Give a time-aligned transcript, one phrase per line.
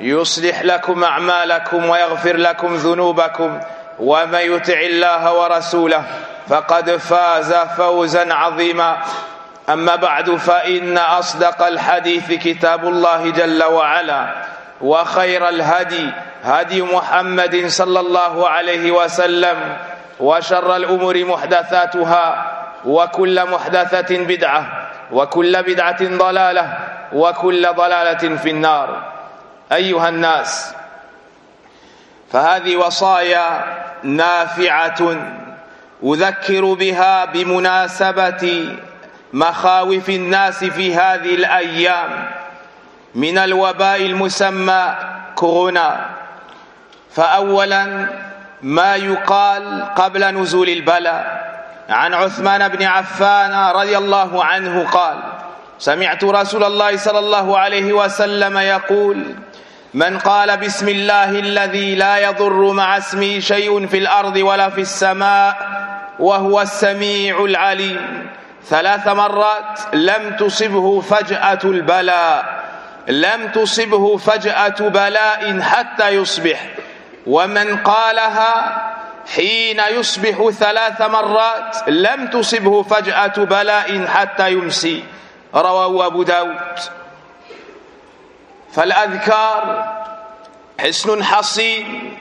[0.00, 3.60] يصلح لكم أعمالكم ويغفر لكم ذنوبكم
[3.98, 6.02] ومن يطع الله ورسوله
[6.48, 8.96] فقد فاز فوزا عظيما.
[9.68, 14.26] أما بعد فإن أصدق الحديث كتاب الله جل وعلا
[14.80, 16.10] وخير الهدي
[16.44, 19.76] هدي محمد صلى الله عليه وسلم
[20.20, 22.52] وشر الأمور محدثاتها
[22.84, 26.78] وكل محدثة بدعة وكل بدعة ضلالة
[27.12, 29.15] وكل ضلالة في النار.
[29.72, 30.74] أيها الناس
[32.32, 33.64] فهذه وصايا
[34.02, 35.16] نافعة
[36.04, 38.74] أذكر بها بمناسبة
[39.32, 42.30] مخاوف الناس في هذه الأيام
[43.14, 44.94] من الوباء المسمى
[45.34, 46.06] كورونا.
[47.14, 48.08] فاولا
[48.62, 51.46] ما يقال قبل نزول البلاء
[51.88, 55.18] عن عثمان بن عفان رضي الله عنه قال
[55.78, 59.34] سمعت رسول الله صلى الله عليه وسلم يقول
[59.96, 65.56] من قال بسم الله الذي لا يضر مع اسمه شيء في الأرض ولا في السماء
[66.18, 68.30] وهو السميع العليم.
[68.68, 72.64] ثلاث مرات لم تصبه فجأة البلاء.
[73.08, 76.60] لم تصبه فجأة بلاء حتى يصبح.
[77.26, 78.52] ومن قالها
[79.34, 85.04] حين يصبح ثلاث مرات لم تصبه فجأة بلاء حتى يمسي.
[85.54, 86.78] رواه أبو داود.
[88.76, 89.92] فالأذكار
[90.80, 92.16] حسن حصين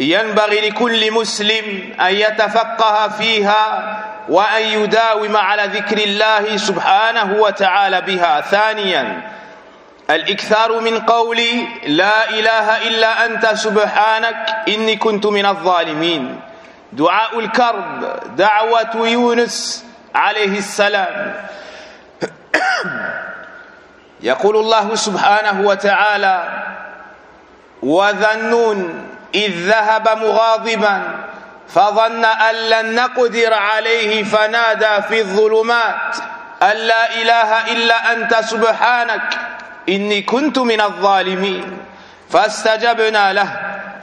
[0.00, 3.96] ينبغي لكل مسلم أن يتفقه فيها
[4.28, 8.40] وأن يداوم على ذكر الله سبحانه وتعالى بها.
[8.40, 9.30] ثانيا
[10.10, 11.40] الإكثار من قول
[11.86, 16.40] لا إله إلا أنت سبحانك إني كنت من الظالمين.
[16.92, 19.84] دعاء الكرب دعوة يونس
[20.14, 21.34] عليه السلام.
[24.22, 26.42] يقول الله سبحانه وتعالى
[27.82, 31.02] وذنون إذ ذهب مغاضبا
[31.68, 36.16] فظن أن لن نقدر عليه فنادى في الظلمات
[36.62, 39.38] أن لا إله إلا أنت سبحانك
[39.88, 41.78] إني كنت من الظالمين
[42.30, 43.60] فاستجبنا له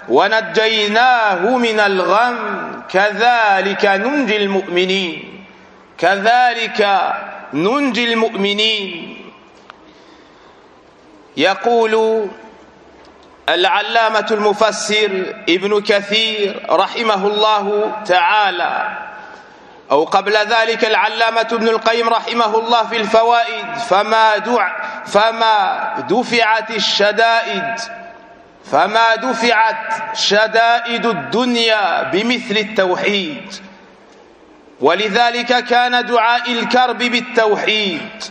[0.10, 2.38] ونجيناه من الغم
[2.90, 5.46] كذلك ننجي المؤمنين
[5.98, 7.00] كذلك
[7.54, 9.13] ننجي المؤمنين
[11.38, 12.28] يقول
[13.50, 18.98] العلامة المفسر ابن كثير رحمه الله تعالى
[19.92, 24.72] أو قبل ذلك العلامة ابن القيم رحمه الله في الفوائد فما دع
[25.06, 27.76] فما دفعت الشدائد
[28.72, 33.54] فما دفعت شدائد الدنيا بمثل التوحيد
[34.82, 38.24] ولذلك كان دعاء الكرب بالتوحيد.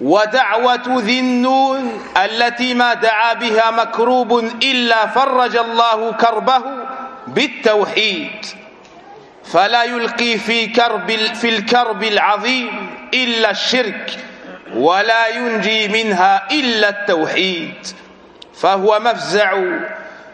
[0.00, 6.62] ودعوة ذي النون التي ما دعا بها مكروب إلا فرج الله كربه
[7.26, 8.46] بالتوحيد.
[9.52, 14.18] فلا يلقي في كرب في الكرب العظيم إلا الشرك
[14.74, 17.86] ولا ينجي منها إلا التوحيد.
[18.54, 19.62] فهو مفزع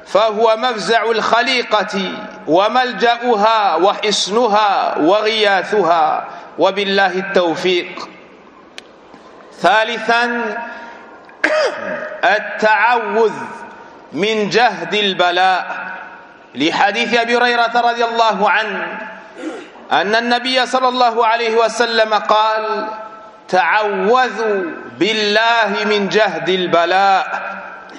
[0.07, 2.13] فهو مفزع الخليقة
[2.47, 6.29] وملجأها وحصنها وغياثها.
[6.59, 8.14] وبالله التوفيق.
[9.61, 10.55] ثالثا
[12.25, 13.33] التعوذ
[14.13, 15.65] من جهد البلاء.
[16.55, 18.99] لحديث أبي هريرة رضي الله عنه
[19.93, 22.89] أن النبي صلى الله عليه وسلم قال
[23.49, 24.63] تعوذوا
[24.99, 27.43] بالله من جهد البلاء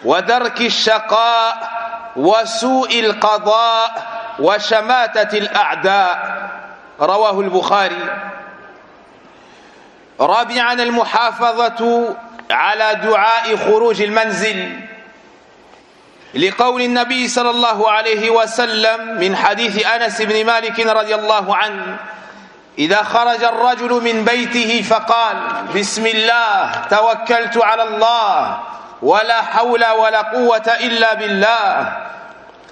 [0.05, 1.69] ودرك الشقاء
[2.15, 3.91] وسوء القضاء
[4.39, 6.17] وشماتة الأعداء.
[6.99, 8.03] رواه البخاري.
[10.19, 12.15] رابعا المحافظة
[12.51, 14.79] على دعاء خروج المنزل
[16.35, 21.97] لقول النبي صلى الله عليه وسلم من حديث أنس بن مالك رضي الله عنه
[22.79, 25.37] إذا خرج الرجل من بيته فقال
[25.75, 28.59] بسم الله توكلت على الله
[29.01, 31.97] ولا حول ولا قوة إلا بالله.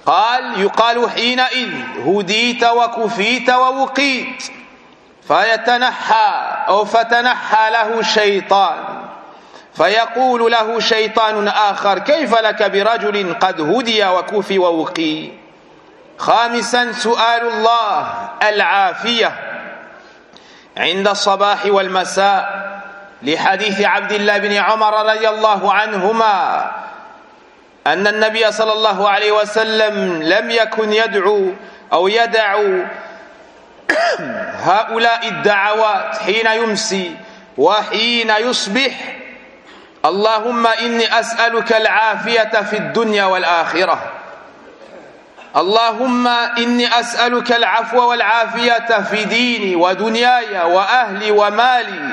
[0.06, 1.70] قال يقال حينئذ
[2.06, 4.42] هديت وكفيت ووقيت.
[5.28, 8.76] فيتنحى أو فتنحى له شيطان
[9.74, 15.28] فيقول له شيطان آخر كيف لك برجل قد هدي وكفي ووقي؟
[16.18, 19.32] خامسا سؤال الله العافية.
[20.76, 22.70] عند الصباح والمساء
[23.22, 26.70] لحديث عبد الله بن عمر رضي الله عنهما
[27.86, 31.52] أن النبي صلى الله عليه وسلم لم يكن يدعو
[31.92, 32.58] أو يدع
[34.64, 37.16] هؤلاء الدعوات حين يمسي
[37.58, 38.92] وحين يصبح
[40.04, 44.12] اللهم إني أسألك العافية في الدنيا والآخرة.
[45.56, 46.28] اللهم
[46.58, 52.08] إني أسألك العفو والعافية في ديني ودنياي وأهلي ومالي.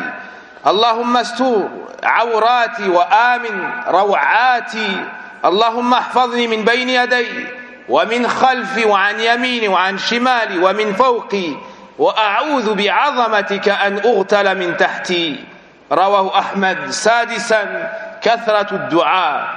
[0.68, 1.70] اللهم استور
[2.04, 5.06] عوراتي وآمن روعاتي.
[5.46, 7.48] اللهم احفظني من بين يدي.
[7.92, 11.56] ومن خلفي وعن يميني وعن شمالي ومن فوقي
[12.00, 15.44] وأعوذ بعظمتك أن أغتل من تحتي.
[15.92, 17.92] رواه أحمد سادسا
[18.22, 19.48] كثرة الدعاء.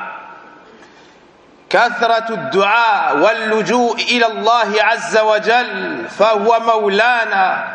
[1.71, 7.69] كثرة الدعاء واللجوء إلى الله عز وجل فهو مولانا.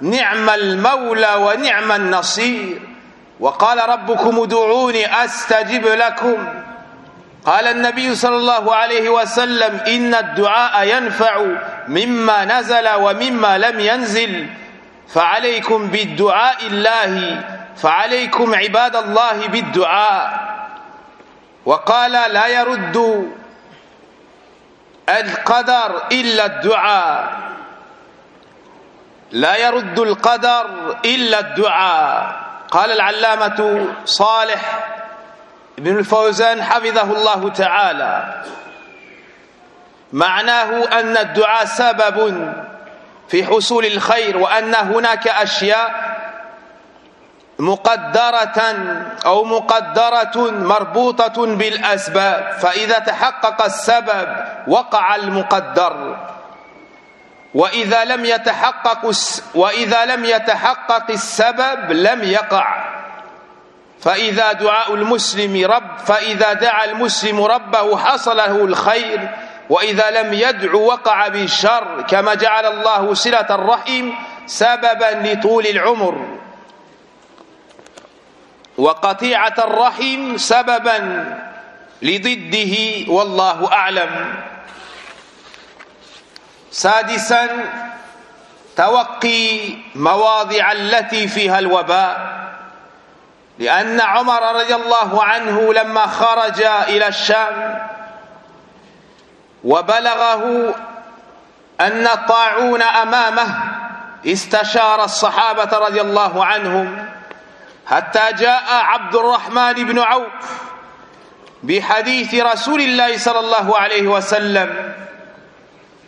[0.00, 2.80] نعم المولى ونعم النصير.
[3.40, 6.63] وقال ربكم ادعوني أستجب لكم.
[7.46, 11.44] قال النبي صلى الله عليه وسلم إن الدعاء ينفع
[11.88, 14.48] مما نزل ومما لم ينزل.
[15.08, 17.40] فعليكم بالدعاء الله
[17.76, 20.54] فعليكم عباد الله بالدعاء.
[21.66, 22.96] وقال لا يرد
[25.08, 27.32] القدر إلا الدعاء.
[29.32, 30.66] لا يرد القدر
[31.04, 32.36] إلا الدعاء.
[32.70, 34.93] قال العلامة صالح
[35.78, 38.42] ابن الفوزان حفظه الله تعالى.
[40.12, 42.52] معناه أن الدعاء سبب
[43.28, 46.14] في حصول الخير وأن هناك أشياء
[47.58, 48.58] مقدرة
[49.26, 54.28] أو مقدرة مربوطة بالأسباب فإذا تحقق السبب
[54.66, 56.16] وقع المقدر.
[57.54, 59.10] وإذا لم يتحقق
[59.54, 62.94] وإذا لم يتحقق السبب لم يقع.
[64.04, 69.28] فإذا دعاء المسلم رب فإذا دعا المسلم ربه حصل له الخير
[69.70, 74.10] وإذا لم يدع وقع بالشر كما جعل الله صلة الرحم
[74.46, 76.38] سببا لطول العمر.
[78.78, 80.98] وقطيعة الرحم سببا
[82.02, 82.74] لضده
[83.08, 84.34] والله أعلم.
[86.70, 87.48] سادسا
[88.76, 89.48] توقي
[89.94, 92.43] مواضع التي فيها الوباء.
[93.58, 97.78] لأن عمر رضي الله عنه لما خرج إلى الشام
[99.64, 100.74] وبلغه
[101.80, 103.74] أن الطاعون أمامه
[104.26, 107.06] استشار الصحابة رضي الله عنهم
[107.86, 110.62] حتى جاء عبد الرحمن بن عوف
[111.62, 114.94] بحديث رسول الله صلى الله عليه وسلم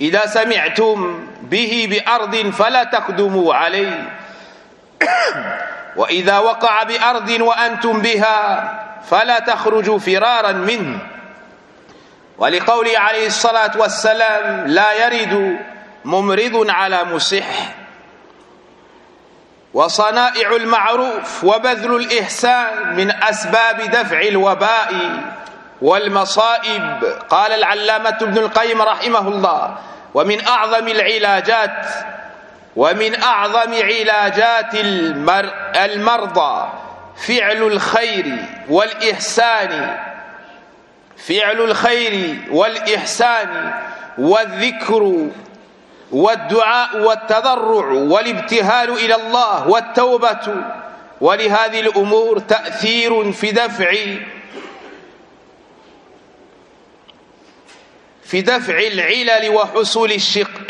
[0.01, 4.13] إذا سمعتم به بأرض فلا تقدموا عليه.
[5.97, 8.39] وإذا وقع بأرض وأنتم بها
[9.11, 10.99] فلا تخرجوا فرارا منه
[12.39, 15.59] ولقوله عليه الصلاة والسلام لا يرد
[16.05, 17.47] ممرض على مسح.
[19.75, 24.93] وصنائع المعروف وبذل الإحسان من أسباب دفع الوباء
[25.83, 27.05] والمصائب.
[27.31, 29.77] قال العلامة ابن القيم رحمه الله
[30.15, 31.87] ومن أعظم العلاجات
[32.77, 36.69] ومن أعظم علاجات المر المرضى
[37.27, 38.37] فعل الخير
[38.69, 39.99] والإحسان
[41.17, 43.75] فعل الخير والإحسان
[44.19, 45.29] والذكر
[46.13, 50.55] والدعاء والتضرع والابتهال إلى الله والتوبة.
[51.21, 53.95] ولهذه الأمور تأثير في دفع
[58.25, 60.13] في دفع العلل وحصول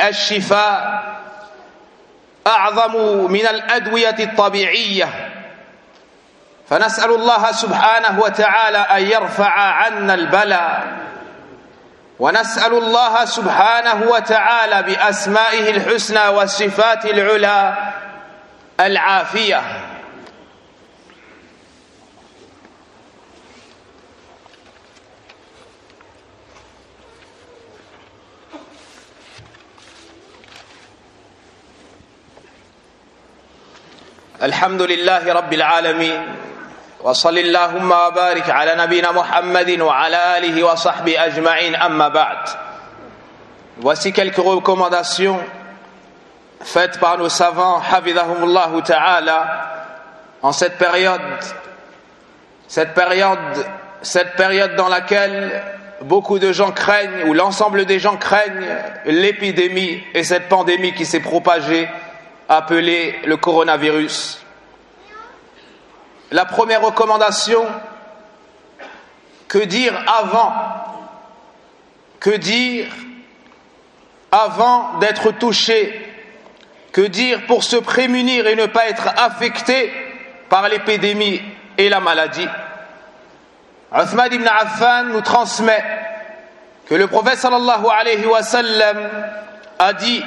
[0.00, 0.95] الشفاء.
[2.46, 2.96] أعظم
[3.32, 5.32] من الأدوية الطبيعية.
[6.70, 10.86] فنسأل الله سبحانه وتعالى أن يرفع عنا البلاء.
[12.18, 17.74] ونسأل الله سبحانه وتعالى بأسمائه الحسنى والصفات العلى
[18.80, 19.62] العافية.
[34.43, 36.35] الحمد لله رب العالمين
[37.03, 42.49] وصل اللهم وبارك على نبينا محمد وعلى آله وصحبه أجمعين أما بعد
[43.77, 45.39] Voici quelques recommandations
[46.63, 49.97] faites par nos savants, Hafidahumullah Ta'ala,
[50.41, 51.21] en cette période,
[52.67, 53.39] cette période,
[54.01, 55.63] cette période dans laquelle
[56.01, 58.67] beaucoup de gens craignent, ou l'ensemble des gens craignent
[59.05, 61.87] l'épidémie et cette pandémie qui s'est propagée,
[62.48, 64.42] appelée le coronavirus.
[66.30, 67.64] La première recommandation,
[69.48, 70.52] que dire avant?
[72.20, 72.86] Que dire
[74.32, 76.02] avant d'être touché?
[76.92, 79.92] Que dire pour se prémunir et ne pas être affecté
[80.48, 81.40] par l'épidémie
[81.78, 82.48] et la maladie?
[83.94, 85.84] Uthman ibn Affan nous transmet
[86.86, 88.40] que le prophète sallallahu alayhi wa
[89.78, 90.22] a dit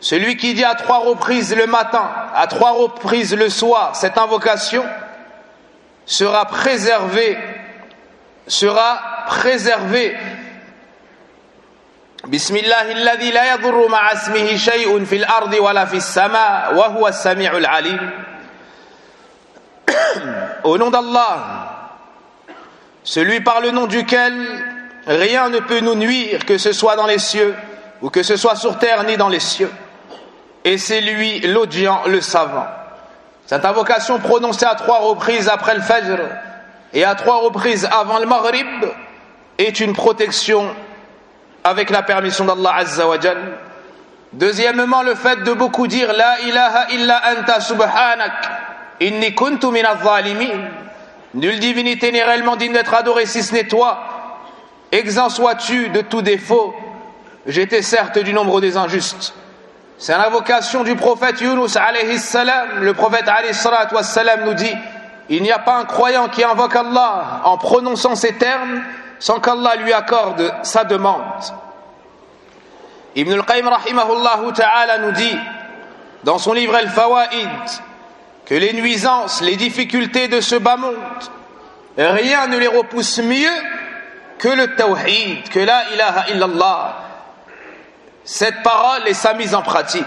[0.00, 4.84] celui qui dit à trois reprises le matin, à trois reprises le soir, cette invocation
[6.04, 7.38] sera préservé,
[8.46, 10.16] sera préservé.
[12.28, 12.86] Bismillah
[14.14, 18.12] ismihi shay'un fil ardi wala fis sama wa huwa as-sami'ul alim.
[20.64, 21.92] Au nom d'Allah,
[23.02, 24.34] celui par le nom duquel
[25.06, 27.54] rien ne peut nous nuire, que ce soit dans les cieux
[28.02, 29.70] ou que ce soit sur terre ni dans les cieux.
[30.66, 32.66] Et c'est lui l'audient, le savant.
[33.46, 36.18] Cette invocation prononcée à trois reprises après le Fajr
[36.92, 38.66] et à trois reprises avant le Maghrib
[39.58, 40.74] est une protection
[41.62, 43.16] avec la permission d'Allah Azza wa.
[44.32, 48.32] Deuxièmement, le fait de beaucoup dire La ilaha illa anta subhanak
[49.00, 50.68] inni kuntu min zalimin
[51.34, 54.00] Nulle divinité n'est réellement digne d'être adorée si ce n'est toi.
[54.90, 56.74] Exempt sois-tu de tout défaut.
[57.46, 59.32] J'étais certes du nombre des injustes.
[59.98, 62.82] C'est l'invocation du prophète Yunus alayhi salam.
[62.82, 64.74] Le prophète alayhi salam nous dit
[65.28, 68.82] Il n'y a pas un croyant qui invoque Allah en prononçant ces termes
[69.18, 71.22] sans qu'Allah lui accorde sa demande.
[73.14, 73.70] Ibn al-Qayyim
[74.54, 75.38] ta'ala nous dit
[76.24, 77.48] dans son livre Al-Fawaid
[78.44, 80.94] que les nuisances, les difficultés de ce bas monde,
[81.96, 83.48] rien ne les repousse mieux
[84.38, 87.05] que le tawhid, que la ilaha illallah,
[88.26, 90.04] cette parole et sa mise en pratique.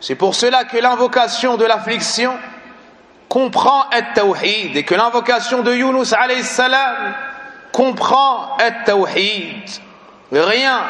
[0.00, 2.32] C'est pour cela que l'invocation de l'affliction
[3.28, 7.14] comprend et tawhid et que l'invocation de Yunus alayhi salam
[7.72, 9.68] comprend et tawhid.
[10.32, 10.84] Rien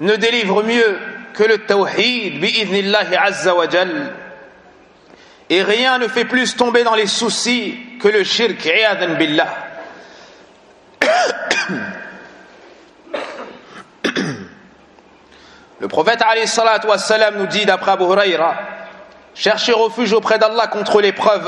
[0.00, 0.98] ne délivre mieux
[1.32, 4.12] que le tawhid bi'idnillahi azza wa jal.
[5.48, 8.68] Et rien ne fait plus tomber dans les soucis que le shirk
[9.18, 9.48] billah.
[15.84, 16.24] Le prophète
[17.36, 18.54] nous dit d'après Abu Huraira
[19.34, 21.46] Cherchez refuge auprès d'Allah contre l'épreuve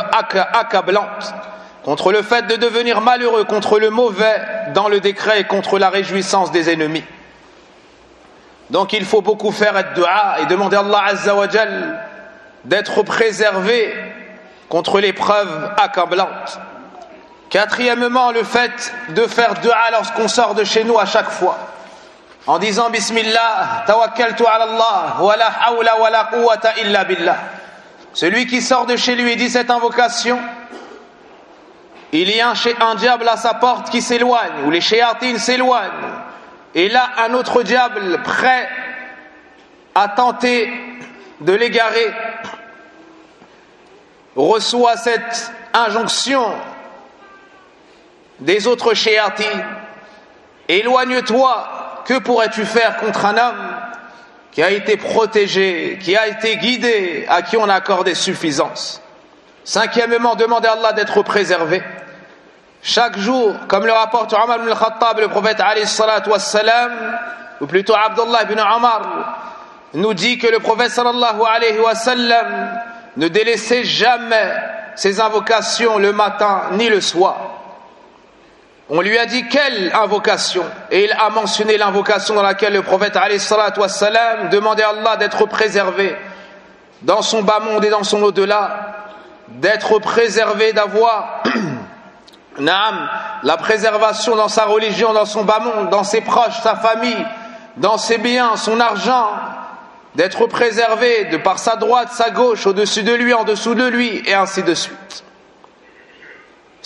[0.53, 1.33] accablante,
[1.83, 4.43] contre le fait de devenir malheureux, contre le mauvais
[4.75, 7.05] dans le décret et contre la réjouissance des ennemis.
[8.69, 11.47] Donc il faut beaucoup faire dua et demander à Allah Azza wa
[12.67, 13.95] d'être préservé
[14.69, 16.61] contre l'épreuve accablante.
[17.49, 21.57] Quatrièmement, le fait de faire dua lorsqu'on sort de chez nous à chaque fois
[22.47, 26.31] en disant Bismillah, tawakkaltu ala Allah, wa la hawla wa la
[26.81, 27.37] illa billah.
[28.13, 30.39] Celui qui sort de chez lui et dit cette invocation,
[32.13, 35.91] il y a un, diable à sa porte qui s'éloigne, ou les shéatines s'éloignent,
[36.75, 38.69] et là un autre diable prêt
[39.95, 40.73] à tenter
[41.41, 42.13] de l'égarer
[44.37, 46.55] reçoit cette injonction
[48.39, 49.65] des autres shéatines.
[50.69, 51.76] Éloigne-toi
[52.07, 53.77] que pourrais-tu faire contre un homme
[54.53, 59.03] qui a été protégé, qui a été guidé, à qui on a accordé suffisance?
[59.65, 61.83] Cinquièmement, demander à Allah d'être préservé.
[62.83, 65.61] Chaque jour, comme le rapporte Omar ibn al-Khattab, le prophète
[66.29, 67.19] wassalam,
[67.61, 69.57] ou plutôt Abdullah ibn Omar,
[69.95, 72.71] nous dit que le prophète sallallahu alayhi wa sallam
[73.17, 74.53] ne délaissait jamais
[74.95, 77.56] ses invocations le matin ni le soir.
[78.89, 83.19] On lui a dit quelle invocation Et il a mentionné l'invocation dans laquelle le prophète
[83.77, 86.15] wassalam, demandait à Allah d'être préservé
[87.03, 88.95] dans son bas monde et dans son au-delà,
[89.49, 91.43] d'être préservé, d'avoir
[92.59, 97.27] la préservation dans sa religion, dans son bas monde, dans ses proches, sa famille,
[97.77, 99.31] dans ses biens, son argent,
[100.15, 104.23] d'être préservé de par sa droite, sa gauche, au-dessus de lui, en dessous de lui,
[104.27, 105.26] et ainsi de suite.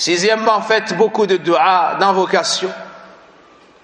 [0.00, 2.70] Sixièmement, faites beaucoup de dua, d'invocation.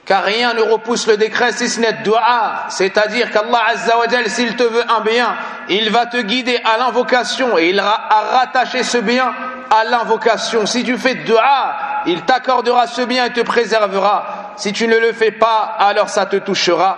[0.07, 2.65] Car rien ne repousse le décret si ce n'est dua.
[2.71, 5.37] C'est-à-dire qu'Allah Azza wa s'il te veut un bien,
[5.69, 9.35] il va te guider à l'invocation et il a rattaché ce bien
[9.69, 10.65] à l'invocation.
[10.65, 14.55] Si tu fais dua, il t'accordera ce bien et te préservera.
[14.57, 16.97] Si tu ne le fais pas, alors ça te touchera.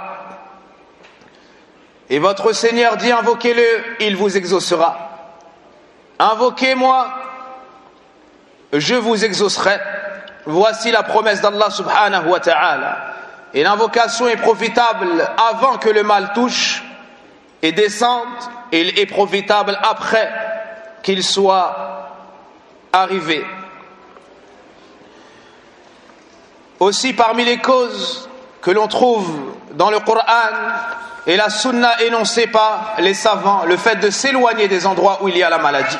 [2.08, 5.08] Et votre Seigneur dit invoquez-le, il vous exaucera.
[6.20, 7.17] Invoquez-moi,
[8.72, 9.78] je vous exaucerai.
[10.46, 12.96] Voici la promesse d'Allah subhanahu wa ta'ala.
[13.54, 15.08] Et l'invocation est profitable
[15.50, 16.82] avant que le mal touche
[17.62, 18.28] et descende,
[18.72, 20.30] et est profitable après
[21.02, 22.08] qu'il soit
[22.92, 23.44] arrivé.
[26.78, 28.28] Aussi parmi les causes
[28.60, 29.28] que l'on trouve
[29.72, 30.22] dans le Coran
[31.26, 35.36] et la sunna énoncée par les savants, le fait de s'éloigner des endroits où il
[35.36, 35.98] y a la maladie.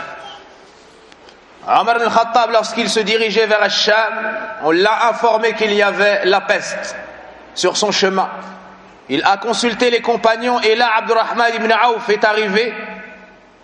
[1.68, 4.14] Omar al-Khattab, lorsqu'il se dirigeait vers Hacham,
[4.62, 6.96] on l'a informé qu'il y avait la peste
[7.54, 8.28] sur son chemin.
[9.10, 12.72] Il a consulté les compagnons et là Abdurrahman ibn Auf est arrivé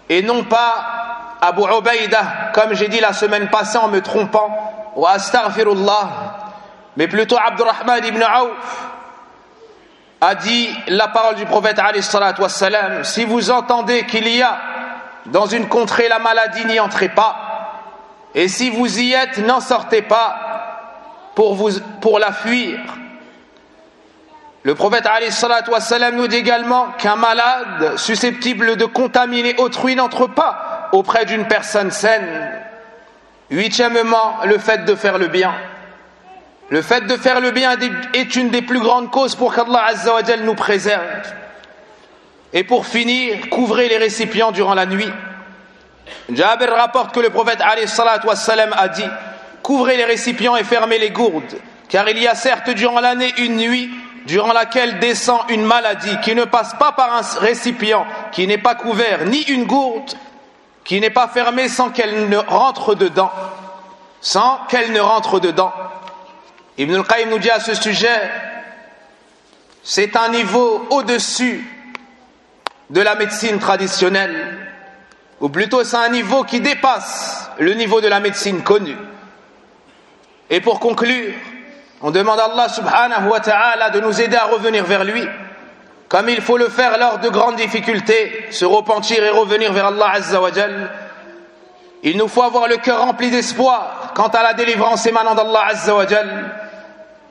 [0.09, 5.07] et non pas Abu Ubaïda, comme j'ai dit la semaine passée en me trompant, ou
[5.07, 6.09] astaghfirullah,
[6.97, 8.85] mais plutôt Abdurrahman ibn Auf
[10.21, 11.79] a dit la parole du prophète
[12.39, 14.57] wassalam, si vous entendez qu'il y a
[15.27, 17.54] dans une contrée la maladie, n'y entrez pas,
[18.35, 22.81] et si vous y êtes, n'en sortez pas pour, vous, pour la fuir.
[24.65, 25.07] Le prophète
[26.15, 32.51] nous dit également qu'un malade susceptible de contaminer autrui n'entre pas auprès d'une personne saine.
[33.51, 35.55] Huitièmement, le fait de faire le bien.
[36.71, 37.77] Le fait de faire le bien
[38.15, 39.93] est une des plus grandes causes pour qu'Allah
[40.43, 41.03] nous préserve.
[42.55, 45.13] Et pour finir, couvrez les récipients durant la nuit.
[46.31, 49.05] Jabir rapporte que le prophète a dit
[49.63, 51.57] Couvrez les récipients et fermez les gourdes,
[51.89, 53.91] car il y a certes durant l'année une nuit
[54.27, 58.75] durant laquelle descend une maladie qui ne passe pas par un récipient qui n'est pas
[58.75, 60.13] couvert, ni une gourde
[60.85, 63.33] qui n'est pas fermée sans qu'elle ne rentre dedans.
[64.21, 65.73] Sans qu'elle ne rentre dedans.
[66.79, 68.31] Ibn al-Qayyim nous dit à ce sujet,
[69.83, 71.67] c'est un niveau au-dessus
[72.91, 74.74] de la médecine traditionnelle,
[75.45, 78.97] ou plutôt c'est un niveau qui dépasse le niveau de la médecine connue.
[80.49, 81.35] Et pour conclure,
[82.01, 85.23] on demande à Allah subhanahu wa ta'ala de nous aider à revenir vers lui,
[86.09, 90.13] comme il faut le faire lors de grandes difficultés, se repentir et revenir vers Allah
[90.15, 90.49] azza wa
[92.03, 95.95] Il nous faut avoir le cœur rempli d'espoir quant à la délivrance émanant d'Allah azza
[95.95, 96.07] wa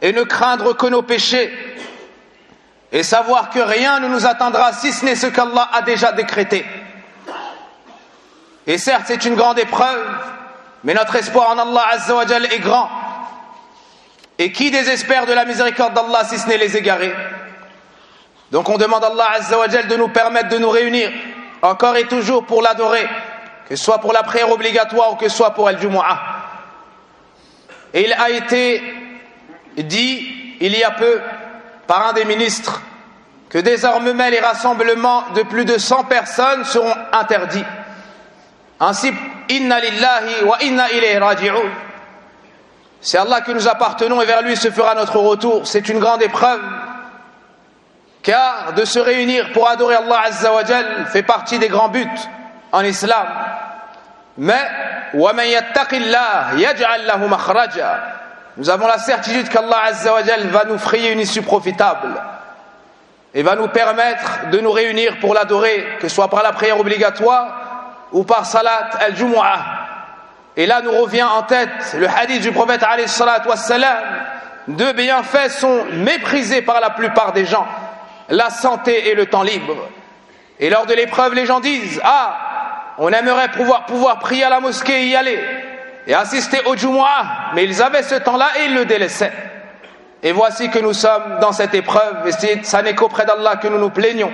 [0.03, 1.51] et ne craindre que nos péchés
[2.91, 6.63] et savoir que rien ne nous attendra si ce n'est ce qu'Allah a déjà décrété.
[8.67, 10.05] Et certes, c'est une grande épreuve,
[10.83, 12.89] mais notre espoir en Allah Azzawajal est grand.
[14.37, 17.13] Et qui désespère de la miséricorde d'Allah si ce n'est les égarés?
[18.51, 21.11] Donc on demande à Allah Azzawajal de nous permettre de nous réunir
[21.61, 23.07] encore et toujours pour l'adorer,
[23.67, 26.19] que ce soit pour la prière obligatoire ou que ce soit pour El Jumu'ah.
[27.93, 28.81] Et il a été
[29.77, 31.21] dit il y a peu
[31.87, 32.81] par un des ministres
[33.49, 37.65] que désormais les rassemblements de plus de 100 personnes seront interdits.
[38.85, 39.13] Ainsi,
[39.49, 41.69] inna lillahi wa inna ilayhi raji'un.
[42.99, 45.65] C'est Allah que nous appartenons et vers lui se fera notre retour.
[45.65, 46.59] C'est une grande épreuve.
[48.21, 50.63] Car de se réunir pour adorer Allah Azza wa
[51.11, 52.07] fait partie des grands buts
[52.73, 53.27] en islam.
[54.37, 54.69] Mais,
[55.13, 57.99] man yattaqillah yaj'al lahu makhraja.
[58.57, 59.91] Nous avons la certitude qu'Allah
[60.51, 62.21] va nous frayer une issue profitable
[63.33, 66.79] et va nous permettre de nous réunir pour l'adorer, que ce soit par la prière
[66.79, 67.62] obligatoire
[68.13, 69.59] ou par salat al-jumu'ah.
[70.55, 72.83] Et là nous revient en tête le hadith du prophète
[73.45, 73.97] wassalam,
[74.67, 77.67] deux bienfaits sont méprisés par la plupart des gens,
[78.29, 79.75] la santé et le temps libre.
[80.59, 84.59] Et lors de l'épreuve, les gens disent, ah, on aimerait pouvoir, pouvoir prier à la
[84.59, 85.39] mosquée et y aller
[86.05, 89.31] et assister au Jumu'ah, mais ils avaient ce temps-là et ils le délaissaient.
[90.21, 93.77] Et voici que nous sommes dans cette épreuve, et ça n'est qu'auprès d'Allah que nous
[93.77, 94.31] nous plaignons,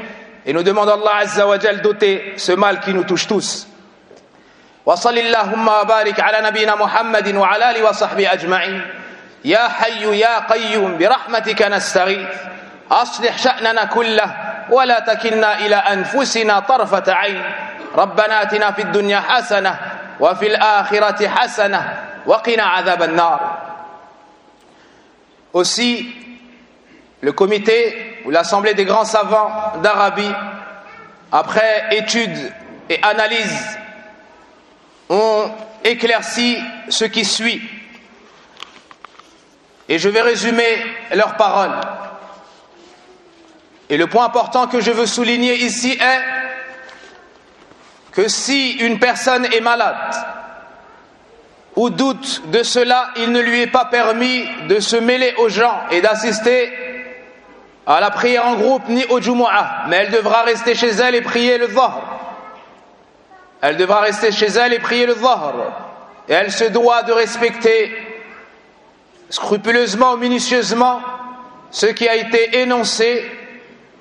[0.50, 3.68] et nous demandons à Allah Azza wa Jal d'ôter ce mal qui nous touche tous.
[4.86, 8.82] وصل اللهم وبارك على نبينا محمد وعلى اله وصحبه اجمعين
[9.46, 12.28] يا حي يا قيوم برحمتك نستغيث
[12.92, 14.36] اصلح شاننا كله
[14.70, 17.44] ولا تكلنا إلى انفسنا طرفه عين
[17.96, 19.80] ربنا اتنا في الدنيا حسنه
[20.20, 21.82] وفي الآخرة حسنة
[22.26, 23.40] وقنا عذاب النار
[25.54, 26.16] Aussi,
[27.22, 29.52] le comité ou l'assemblée des grands savants
[29.82, 30.34] d'Arabie,
[31.32, 32.52] après étude
[32.90, 33.78] et analyse,
[35.10, 35.52] ont
[35.84, 36.58] éclairci
[36.90, 37.62] ce qui suit.
[39.88, 41.80] Et je vais résumer leurs paroles.
[43.90, 46.22] Et le point important que je veux souligner ici est
[48.12, 50.14] que si une personne est malade
[51.76, 55.80] ou doute de cela, il ne lui est pas permis de se mêler aux gens
[55.92, 56.72] et d'assister
[57.89, 61.21] à la prière en groupe ni au Jumu'ah, mais elle devra rester chez elle et
[61.21, 61.99] prier le Dhahr.
[63.62, 65.54] Elle devra rester chez elle et prier le Dhahr.
[66.28, 67.91] Et elle se doit de respecter
[69.32, 71.02] scrupuleusement, minutieusement,
[71.71, 73.25] ce qui a été énoncé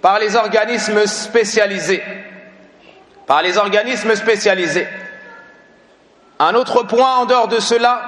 [0.02, 2.02] par les organismes spécialisés.
[3.26, 4.86] Par les organismes spécialisés.
[6.38, 8.02] Un autre point en dehors de cela,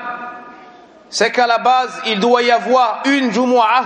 [1.09, 3.85] c'est qu'à la base, il doit y avoir une Jumu'ah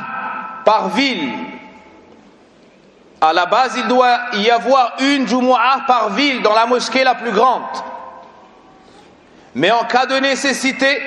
[0.65, 1.54] par ville.
[3.25, 7.15] À la base, il doit y avoir une Jumu'ah par ville dans la mosquée la
[7.15, 7.63] plus grande.
[9.55, 11.01] Mais en cas de nécessité,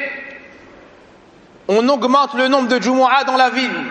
[1.67, 3.83] on augmente le nombre de Jumu'ah dans la ville,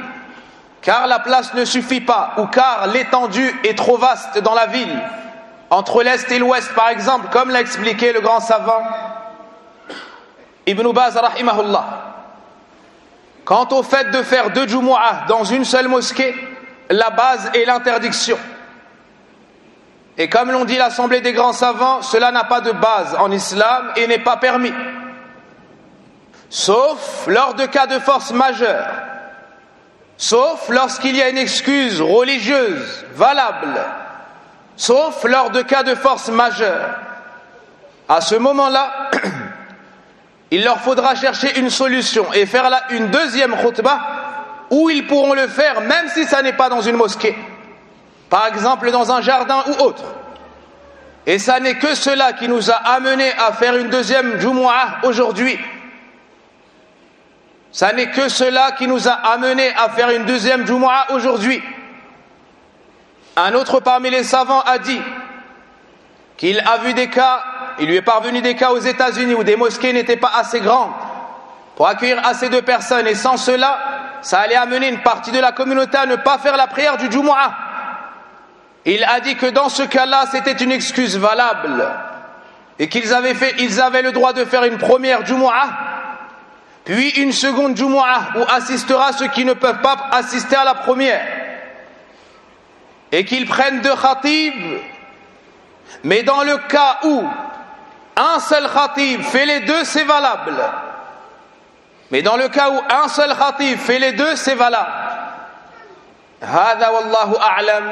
[0.82, 5.00] car la place ne suffit pas, ou car l'étendue est trop vaste dans la ville,
[5.70, 8.82] entre l'Est et l'Ouest par exemple, comme l'a expliqué le grand savant
[10.66, 11.84] Ibn Baz rahimahullah.
[13.44, 16.34] Quant au fait de faire deux Jumu'ah dans une seule mosquée,
[16.90, 18.38] la base est l'interdiction.
[20.18, 23.92] Et comme l'ont dit l'Assemblée des grands savants, cela n'a pas de base en islam
[23.96, 24.72] et n'est pas permis.
[26.48, 28.86] Sauf lors de cas de force majeure.
[30.16, 33.78] Sauf lorsqu'il y a une excuse religieuse valable.
[34.76, 36.96] Sauf lors de cas de force majeure.
[38.08, 39.10] À ce moment-là,
[40.50, 44.15] il leur faudra chercher une solution et faire là une deuxième khutbah
[44.70, 47.36] où ils pourront le faire même si ça n'est pas dans une mosquée.
[48.30, 50.04] Par exemple dans un jardin ou autre.
[51.26, 55.58] Et ça n'est que cela qui nous a amené à faire une deuxième Jumu'ah aujourd'hui.
[57.72, 61.62] Ça n'est que cela qui nous a amené à faire une deuxième Jumu'ah aujourd'hui.
[63.36, 65.00] Un autre parmi les savants a dit
[66.36, 67.42] qu'il a vu des cas,
[67.78, 70.92] il lui est parvenu des cas aux États-Unis où des mosquées n'étaient pas assez grandes
[71.76, 73.78] pour accueillir assez de personnes et sans cela,
[74.26, 77.08] ça allait amener une partie de la communauté à ne pas faire la prière du
[77.08, 77.52] Jumu'ah.
[78.84, 81.88] Il a dit que dans ce cas-là, c'était une excuse valable
[82.80, 85.68] et qu'ils avaient le droit de faire une première Jumu'ah,
[86.84, 91.24] puis une seconde Jumu'ah où assistera ceux qui ne peuvent pas assister à la première
[93.12, 94.80] et qu'ils prennent deux khatibs
[96.02, 97.24] mais dans le cas où
[98.16, 100.56] un seul khatib fait les deux, c'est valable.
[102.11, 104.91] Mais dans le cas où un seul khatib fait les deux, c'est valable.
[106.41, 107.85] هذا والله أعلم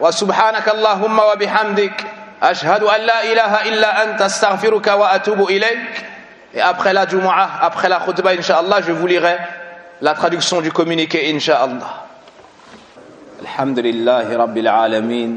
[0.00, 2.04] وسبحانك اللهم وبحمدك
[2.42, 6.04] أشهد أن لا إله إلا أنت أستغفرك وأتوب إليك
[6.54, 9.38] Et après la Jumu'ah, après la khutbah, Inch'Allah, je vous lirai
[10.02, 12.04] la traduction du communiqué, Inch'Allah.
[13.40, 15.30] Alhamdulillahi Rabbil Alamin.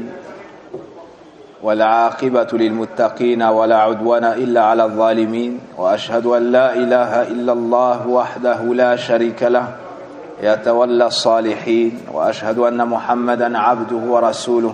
[1.63, 8.95] والعاقبة للمتقين ولا عدوان إلا على الظالمين وأشهد أن لا إله إلا الله وحده لا
[8.95, 9.67] شريك له
[10.41, 14.73] يتولى الصالحين وأشهد أن محمدا عبده ورسوله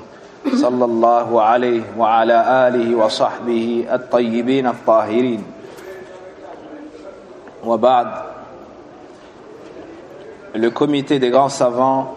[0.56, 5.43] صلى الله عليه وعلى آله وصحبه الطيبين الطاهرين.
[7.65, 8.08] وبعد
[10.56, 12.15] le comité des grands savants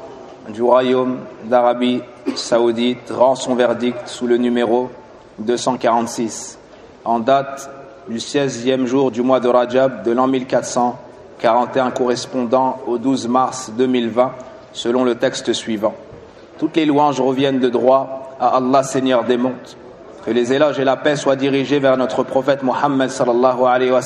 [0.48, 2.02] du royaume d'Arabie
[2.34, 4.90] saoudite rend son verdict sous le numéro
[5.38, 6.58] 246
[7.04, 7.70] en date
[8.08, 14.32] du 16e jour du mois de Rajab de l'an 1441 correspondant au 12 mars 2020
[14.72, 15.94] selon le texte suivant.
[16.58, 19.76] Toutes les louanges reviennent de droit à Allah Seigneur des montes.
[20.24, 24.00] Que les éloges et la paix soient dirigés vers notre prophète Mohammed sallallahu alayhi wa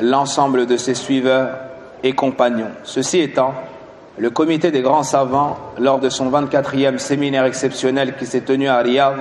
[0.00, 1.50] l'ensemble de ses suiveurs
[2.02, 2.70] et compagnons.
[2.84, 3.54] Ceci étant,
[4.18, 8.78] le comité des grands savants, lors de son 24e séminaire exceptionnel qui s'est tenu à
[8.78, 9.16] Riyad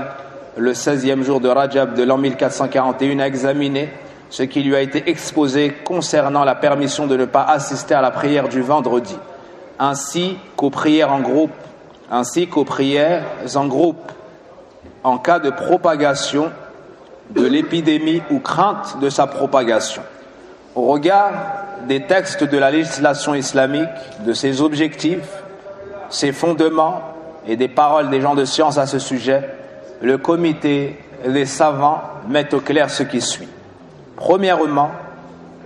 [0.58, 3.90] le 16e jour de Rajab de l'an 1441, a examiné
[4.30, 8.12] ce qui lui a été exposé concernant la permission de ne pas assister à la
[8.12, 9.18] prière du vendredi,
[9.80, 11.52] ainsi qu'aux prières en groupe,
[12.10, 14.12] ainsi qu'aux prières en groupe.
[15.04, 16.52] En cas de propagation
[17.30, 20.02] de l'épidémie ou crainte de sa propagation.
[20.76, 21.32] Au regard
[21.88, 23.90] des textes de la législation islamique,
[24.26, 25.44] de ses objectifs,
[26.10, 27.02] ses fondements
[27.48, 29.50] et des paroles des gens de science à ce sujet,
[30.02, 33.48] le comité des savants met au clair ce qui suit.
[34.18, 34.92] Premièrement,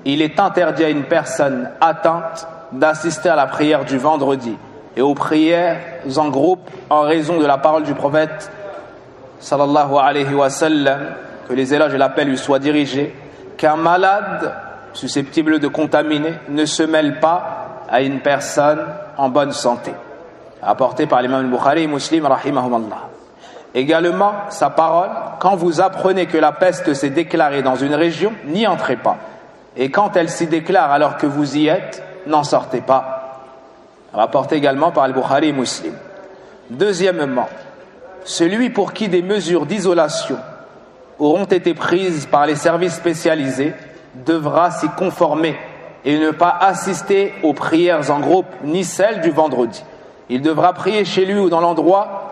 [0.05, 4.55] il est interdit à une personne atteinte d'assister à la prière du vendredi
[4.95, 5.77] et aux prières
[6.17, 8.51] en groupe en raison de la parole du prophète
[9.39, 10.99] sallallahu alayhi wa sallam,
[11.47, 13.15] que les éloges et l'appel lui soient dirigés,
[13.57, 14.53] qu'un malade
[14.93, 18.85] susceptible de contaminer ne se mêle pas à une personne
[19.17, 19.91] en bonne santé.
[20.61, 22.27] Apporté par l'imam Bukhari et Muslim.
[23.73, 28.67] Également, sa parole, quand vous apprenez que la peste s'est déclarée dans une région, n'y
[28.67, 29.17] entrez pas.
[29.77, 33.45] Et quand elle s'y déclare alors que vous y êtes, n'en sortez pas.
[34.13, 35.93] Rapporté également par Al-Bukhari Muslim.
[36.69, 37.47] Deuxièmement,
[38.25, 40.37] celui pour qui des mesures d'isolation
[41.19, 43.73] auront été prises par les services spécialisés
[44.13, 45.55] devra s'y conformer
[46.05, 49.83] et ne pas assister aux prières en groupe ni celles du vendredi.
[50.29, 52.29] Il devra prier chez lui ou dans l'endroit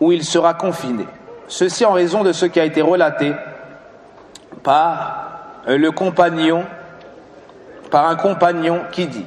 [0.00, 1.06] où il sera confiné.
[1.48, 3.32] Ceci en raison de ce qui a été relaté
[4.62, 5.28] par
[5.66, 6.64] le compagnon,
[7.90, 9.26] par un compagnon qui dit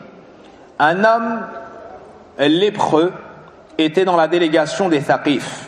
[0.80, 1.42] Un homme
[2.38, 3.14] lépreux
[3.78, 5.67] était dans la délégation des Thaqif.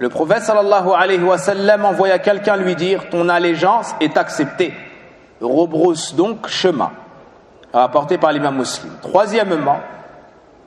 [0.00, 4.72] Le prophète sallallahu alayhi wa sallam envoya quelqu'un lui dire Ton allégeance est acceptée.
[5.42, 6.90] Rebrousse donc chemin.
[7.74, 8.90] Rapporté par l'imam muslim.
[9.02, 9.78] Troisièmement,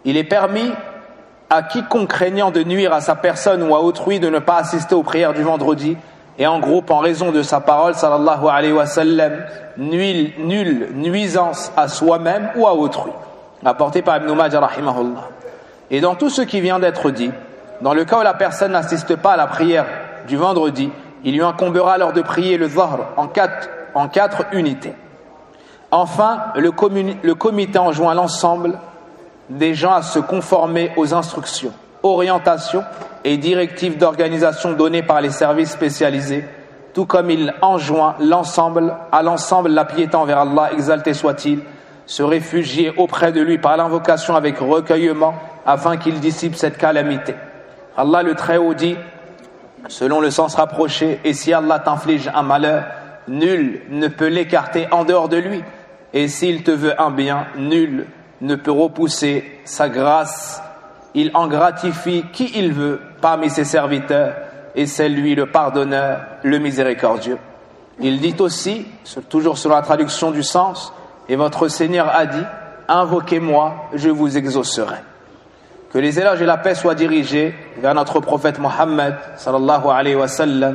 [0.06, 0.72] il est permis
[1.50, 4.94] à quiconque craignant de nuire à sa personne ou à autrui de ne pas assister
[4.94, 5.98] aux prières du vendredi
[6.38, 9.46] et en groupe en raison de sa parole sallallahu alayhi wa sallam
[9.78, 13.12] nulle nuisance à soi-même ou à autrui
[13.64, 14.62] rapporté par Ibn Majah
[15.90, 17.32] et dans tout ce qui vient d'être dit
[17.82, 19.86] dans le cas où la personne n'assiste pas à la prière
[20.28, 20.92] du vendredi
[21.24, 24.94] il lui incombera alors de prier le zahr en quatre, unités
[25.92, 26.72] enfin le,
[27.24, 28.78] le comité enjoint l'ensemble
[29.50, 32.84] des gens à se conformer aux instructions, orientations
[33.24, 36.46] et directives d'organisation données par les services spécialisés,
[36.94, 41.62] tout comme il enjoint l'ensemble, à l'ensemble la piété envers Allah, exalté soit-il,
[42.06, 47.36] se réfugier auprès de lui par l'invocation avec recueillement afin qu'il dissipe cette calamité.
[47.98, 48.96] Allah le Très-Haut dit,
[49.88, 52.86] selon le sens rapproché, et si Allah t'inflige un malheur,
[53.28, 55.64] nul ne peut l'écarter en dehors de lui,
[56.14, 58.08] et s'il te veut un bien, nul
[58.42, 60.62] ne peut repousser sa grâce.
[61.16, 64.34] Il en gratifie qui il veut parmi ses serviteurs
[64.76, 67.38] et c'est lui le pardonneur, le miséricordieux.
[68.00, 68.88] Il dit aussi,
[69.30, 70.94] toujours sur la traduction du sens,
[71.30, 72.44] et votre Seigneur a dit,
[72.88, 74.98] invoquez-moi, je vous exaucerai.
[75.94, 80.72] Que les éloges et la paix soient dirigés vers notre prophète Mohammed, sallallahu wa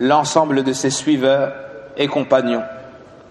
[0.00, 1.52] l'ensemble de ses suiveurs
[1.94, 2.62] et compagnons.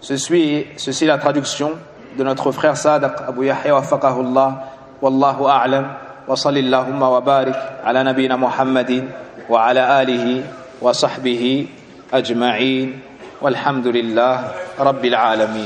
[0.01, 1.71] Ceci, est la traduction
[2.15, 4.67] de notre frère Sadaq Abu Yahya wafaqahullah.
[5.01, 5.87] Wallahu a'lam.
[6.27, 9.05] Wa sallallahu wa barik ala nabina Muhammadin
[9.49, 10.43] wa ala alihi
[10.79, 11.67] wa sahbihi
[12.11, 12.89] ajma'in.
[13.41, 15.65] Walhamdulillah rabbil alamin